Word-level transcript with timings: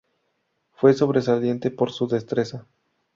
Fue 0.71 0.95
sobresaliente 0.95 1.69
por 1.69 1.91
su 1.91 2.07
destreza. 2.07 2.65